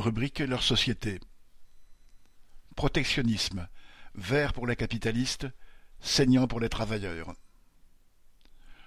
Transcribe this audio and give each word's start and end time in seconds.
Rubrique 0.00 0.38
leur 0.38 0.62
société. 0.62 1.20
Protectionnisme. 2.74 3.68
Vert 4.14 4.54
pour 4.54 4.66
les 4.66 4.74
capitalistes, 4.74 5.46
saignant 6.00 6.46
pour 6.46 6.58
les 6.58 6.70
travailleurs. 6.70 7.34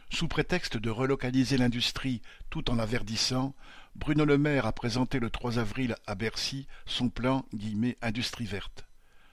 Sous 0.09 0.27
prétexte 0.27 0.75
de 0.75 0.89
relocaliser 0.89 1.57
l'industrie 1.57 2.23
tout 2.49 2.71
en 2.71 2.75
la 2.75 2.87
verdissant, 2.87 3.53
Bruno 3.93 4.25
Le 4.25 4.39
Maire 4.39 4.65
a 4.65 4.73
présenté 4.73 5.19
le 5.19 5.29
3 5.29 5.59
avril 5.59 5.95
à 6.07 6.15
Bercy 6.15 6.65
son 6.87 7.09
plan 7.09 7.45
«industrie 8.01 8.45
verte». 8.45 8.87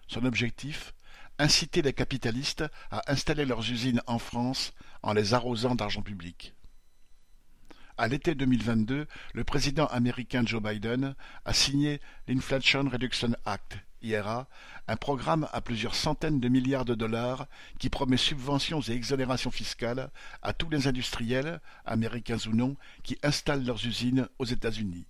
Son 0.07 0.27
objectif 0.27 0.93
Inciter 1.39 1.81
les 1.81 1.95
capitalistes 1.95 2.65
à 2.91 3.11
installer 3.11 3.47
leurs 3.47 3.71
usines 3.71 4.03
en 4.07 4.19
France 4.19 4.75
en 5.03 5.15
les 5.15 5.33
arrosant 5.33 5.75
d'argent 5.75 6.03
public. 6.03 6.55
À 8.01 8.09
l'été 8.09 8.35
2022, 8.35 9.07
le 9.35 9.45
président 9.45 9.85
américain 9.89 10.43
Joe 10.47 10.63
Biden 10.63 11.15
a 11.45 11.53
signé 11.53 12.01
l'Inflation 12.29 12.89
Reduction 12.89 13.33
Act, 13.45 13.77
IRA, 14.01 14.49
un 14.89 14.97
programme 14.97 15.47
à 15.53 15.61
plusieurs 15.61 15.95
centaines 15.95 16.41
de 16.41 16.49
milliards 16.49 16.87
de 16.87 16.95
dollars 16.95 17.47
qui 17.79 17.91
promet 17.91 18.17
subventions 18.17 18.81
et 18.81 18.93
exonérations 18.93 19.51
fiscales 19.51 20.11
à 20.41 20.55
tous 20.55 20.71
les 20.71 20.87
industriels, 20.87 21.61
américains 21.85 22.39
ou 22.47 22.57
non, 22.57 22.75
qui 23.03 23.19
installent 23.23 23.67
leurs 23.67 23.85
usines 23.85 24.31
aux 24.39 24.47
États-Unis. 24.47 25.05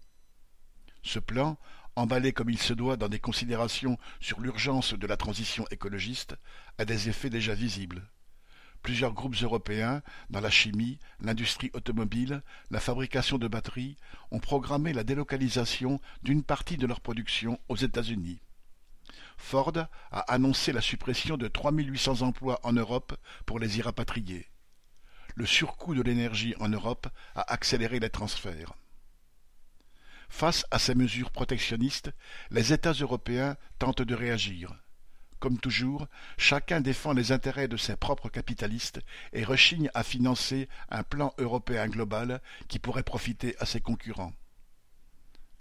Ce 1.05 1.21
plan, 1.21 1.59
emballé 1.95 2.33
comme 2.33 2.51
il 2.51 2.59
se 2.59 2.73
doit 2.73 2.97
dans 2.97 3.09
des 3.09 3.21
considérations 3.21 3.99
sur 4.19 4.41
l'urgence 4.41 4.95
de 4.95 5.07
la 5.07 5.17
transition 5.17 5.65
écologiste, 5.71 6.35
a 6.79 6.85
des 6.85 7.09
effets 7.09 7.31
déjà 7.31 7.55
visibles. 7.55 8.03
Plusieurs 8.83 9.13
groupes 9.13 9.37
européens, 9.43 10.03
dans 10.31 10.41
la 10.41 10.51
chimie, 10.51 10.99
l'industrie 11.21 11.71
automobile, 11.75 12.43
la 12.71 12.81
fabrication 12.81 13.37
de 13.37 13.47
batteries, 13.47 13.97
ont 14.31 14.41
programmé 14.41 14.93
la 14.93 15.05
délocalisation 15.05 16.01
d'une 16.23 16.43
partie 16.43 16.79
de 16.79 16.87
leur 16.87 17.01
production 17.01 17.61
aux 17.69 17.77
États-Unis. 17.77 18.41
Ford 19.37 19.73
a 20.11 20.21
annoncé 20.33 20.73
la 20.73 20.81
suppression 20.81 21.37
de 21.37 21.49
3800 21.49 22.23
emplois 22.23 22.61
en 22.63 22.73
Europe 22.73 23.17
pour 23.47 23.59
les 23.59 23.79
y 23.79 23.83
rapatrier. 23.83 24.49
Le 25.35 25.47
surcoût 25.47 25.95
de 25.95 26.03
l'énergie 26.03 26.55
en 26.59 26.69
Europe 26.69 27.09
a 27.35 27.53
accéléré 27.53 28.01
les 28.01 28.11
transferts. 28.11 28.75
Face 30.29 30.65
à 30.71 30.79
ces 30.79 30.95
mesures 30.95 31.33
protectionnistes, 31.33 32.13
les 32.51 32.73
États 32.73 32.93
européens 32.93 33.57
tentent 33.79 34.03
de 34.03 34.15
réagir. 34.15 34.75
Comme 35.41 35.59
toujours, 35.59 36.07
chacun 36.37 36.83
défend 36.83 37.15
les 37.15 37.33
intérêts 37.33 37.67
de 37.67 37.79
ses 37.79 37.97
propres 37.97 38.29
capitalistes 38.29 39.01
et 39.33 39.43
rechigne 39.43 39.91
à 39.95 40.03
financer 40.03 40.69
un 40.91 41.03
plan 41.03 41.33
européen 41.39 41.89
global 41.89 42.43
qui 42.69 42.79
pourrait 42.79 43.03
profiter 43.03 43.57
à 43.59 43.65
ses 43.65 43.81
concurrents. 43.81 44.35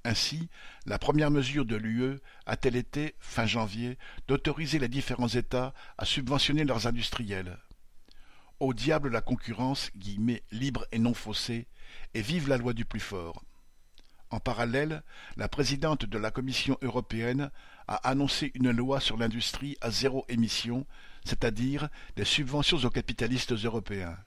Ainsi, 0.03 0.49
la 0.85 0.99
première 0.99 1.31
mesure 1.31 1.65
de 1.65 1.77
l'UE 1.77 2.19
a-t-elle 2.45 2.75
été, 2.75 3.15
fin 3.19 3.45
janvier, 3.45 3.97
d'autoriser 4.27 4.79
les 4.79 4.87
différents 4.89 5.29
États 5.29 5.73
à 5.97 6.03
subventionner 6.03 6.65
leurs 6.65 6.87
industriels? 6.87 7.57
Au 8.59 8.73
diable 8.73 9.09
la 9.09 9.21
concurrence, 9.21 9.91
guillemets, 9.95 10.43
libre 10.51 10.85
et 10.91 10.99
non 10.99 11.13
faussée, 11.13 11.67
et 12.13 12.21
vive 12.21 12.49
la 12.49 12.57
loi 12.57 12.73
du 12.73 12.83
plus 12.83 12.99
fort. 12.99 13.43
En 14.31 14.39
parallèle, 14.39 15.03
la 15.37 15.49
présidente 15.49 16.05
de 16.05 16.17
la 16.17 16.29
Commission 16.29 16.77
européenne 16.81 17.49
a 17.87 17.95
annoncé 18.07 18.51
une 18.53 18.69
loi 18.69 18.99
sur 18.99 19.17
l'industrie 19.17 19.75
à 19.81 19.89
zéro 19.89 20.25
émission, 20.29 20.85
c'est-à-dire 21.25 21.89
des 22.15 22.25
subventions 22.25 22.77
aux 22.77 22.89
capitalistes 22.91 23.53
européens. 23.53 24.17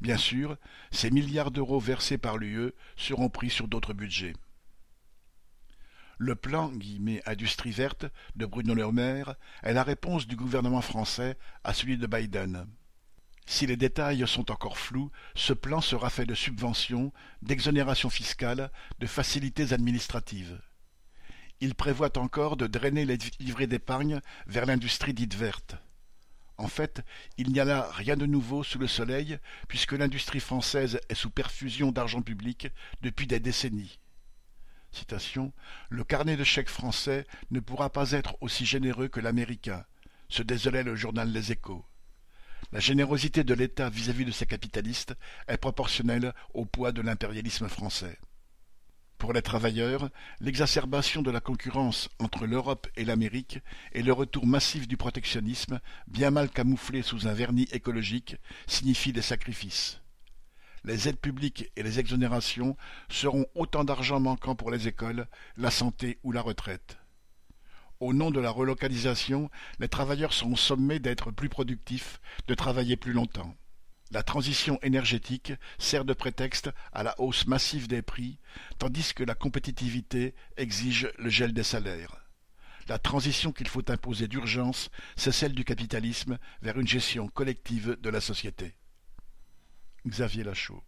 Bien 0.00 0.18
sûr, 0.18 0.58
ces 0.90 1.10
milliards 1.10 1.50
d'euros 1.50 1.80
versés 1.80 2.18
par 2.18 2.36
l'UE 2.36 2.72
seront 2.96 3.30
pris 3.30 3.48
sur 3.48 3.68
d'autres 3.68 3.94
budgets. 3.94 4.34
Le 6.18 6.34
plan 6.34 6.70
«industrie 7.26 7.72
verte» 7.72 8.06
de 8.36 8.46
Bruno 8.46 8.74
Le 8.74 8.92
Maire 8.92 9.34
est 9.62 9.72
la 9.72 9.82
réponse 9.82 10.26
du 10.26 10.36
gouvernement 10.36 10.82
français 10.82 11.38
à 11.64 11.72
celui 11.72 11.96
de 11.96 12.06
Biden. 12.06 12.66
Si 13.46 13.66
les 13.66 13.76
détails 13.76 14.26
sont 14.26 14.50
encore 14.50 14.78
flous, 14.78 15.10
ce 15.34 15.52
plan 15.52 15.80
sera 15.80 16.10
fait 16.10 16.26
de 16.26 16.34
subventions, 16.34 17.12
d'exonérations 17.42 18.10
fiscales, 18.10 18.70
de 19.00 19.06
facilités 19.06 19.72
administratives. 19.72 20.60
Il 21.60 21.74
prévoit 21.74 22.18
encore 22.18 22.56
de 22.56 22.66
drainer 22.66 23.04
les 23.04 23.18
livrets 23.38 23.66
d'épargne 23.66 24.20
vers 24.46 24.66
l'industrie 24.66 25.14
dite 25.14 25.34
verte. 25.34 25.76
En 26.56 26.68
fait, 26.68 27.02
il 27.36 27.50
n'y 27.50 27.60
a 27.60 27.64
là 27.64 27.90
rien 27.92 28.16
de 28.16 28.26
nouveau 28.26 28.62
sous 28.62 28.78
le 28.78 28.86
soleil, 28.86 29.38
puisque 29.68 29.92
l'industrie 29.92 30.40
française 30.40 31.00
est 31.08 31.14
sous 31.14 31.30
perfusion 31.30 31.90
d'argent 31.90 32.22
public 32.22 32.68
depuis 33.02 33.26
des 33.26 33.40
décennies. 33.40 33.98
Citation, 34.92 35.52
le 35.90 36.04
carnet 36.04 36.36
de 36.36 36.44
chèques 36.44 36.68
français 36.68 37.26
ne 37.50 37.58
pourra 37.58 37.90
pas 37.90 38.12
être 38.12 38.36
aussi 38.40 38.64
généreux 38.64 39.08
que 39.08 39.20
l'américain, 39.20 39.84
se 40.28 40.42
désolait 40.42 40.84
le 40.84 40.94
journal 40.94 41.32
Les 41.32 41.50
Échos. 41.50 41.84
La 42.72 42.80
générosité 42.80 43.44
de 43.44 43.54
l'État 43.54 43.88
vis-à-vis 43.88 44.24
de 44.24 44.30
ses 44.30 44.46
capitalistes 44.46 45.14
est 45.48 45.58
proportionnelle 45.58 46.32
au 46.54 46.64
poids 46.64 46.92
de 46.92 47.02
l'impérialisme 47.02 47.68
français. 47.68 48.18
Pour 49.18 49.32
les 49.32 49.42
travailleurs, 49.42 50.10
l'exacerbation 50.40 51.22
de 51.22 51.30
la 51.30 51.40
concurrence 51.40 52.08
entre 52.18 52.46
l'Europe 52.46 52.88
et 52.96 53.04
l'Amérique 53.04 53.60
et 53.92 54.02
le 54.02 54.12
retour 54.12 54.46
massif 54.46 54.88
du 54.88 54.96
protectionnisme, 54.96 55.80
bien 56.08 56.30
mal 56.30 56.50
camouflé 56.50 57.02
sous 57.02 57.26
un 57.26 57.32
vernis 57.32 57.68
écologique, 57.72 58.36
signifient 58.66 59.12
des 59.12 59.22
sacrifices. 59.22 60.00
Les 60.84 61.08
aides 61.08 61.20
publiques 61.20 61.70
et 61.76 61.82
les 61.82 61.98
exonérations 61.98 62.76
seront 63.08 63.46
autant 63.54 63.84
d'argent 63.84 64.20
manquant 64.20 64.54
pour 64.54 64.70
les 64.70 64.88
écoles, 64.88 65.26
la 65.56 65.70
santé 65.70 66.18
ou 66.22 66.32
la 66.32 66.42
retraite. 66.42 66.98
Au 68.00 68.12
nom 68.12 68.30
de 68.30 68.40
la 68.40 68.50
relocalisation, 68.50 69.50
les 69.78 69.88
travailleurs 69.88 70.32
sont 70.32 70.56
sommés 70.56 70.98
d'être 70.98 71.30
plus 71.30 71.48
productifs, 71.48 72.20
de 72.48 72.54
travailler 72.54 72.96
plus 72.96 73.12
longtemps. 73.12 73.54
La 74.10 74.22
transition 74.22 74.78
énergétique 74.82 75.52
sert 75.78 76.04
de 76.04 76.12
prétexte 76.12 76.70
à 76.92 77.02
la 77.02 77.18
hausse 77.20 77.46
massive 77.46 77.88
des 77.88 78.02
prix, 78.02 78.38
tandis 78.78 79.14
que 79.14 79.24
la 79.24 79.34
compétitivité 79.34 80.34
exige 80.56 81.10
le 81.18 81.30
gel 81.30 81.52
des 81.52 81.62
salaires. 81.62 82.24
La 82.88 82.98
transition 82.98 83.50
qu'il 83.50 83.68
faut 83.68 83.90
imposer 83.90 84.28
d'urgence, 84.28 84.90
c'est 85.16 85.32
celle 85.32 85.54
du 85.54 85.64
capitalisme 85.64 86.38
vers 86.62 86.78
une 86.78 86.86
gestion 86.86 87.28
collective 87.28 87.96
de 88.00 88.10
la 88.10 88.20
société. 88.20 88.74
Xavier 90.06 90.44
Lachaud 90.44 90.82